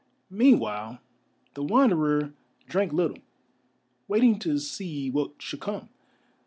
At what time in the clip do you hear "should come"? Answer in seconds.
5.39-5.89